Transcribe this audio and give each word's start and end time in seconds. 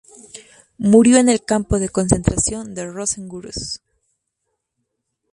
Murió 0.79 1.17
en 1.17 1.29
el 1.29 1.45
campo 1.45 1.77
de 1.77 1.89
concentración 1.89 2.73
de 2.73 2.87
Rosen-Gross. 2.91 3.81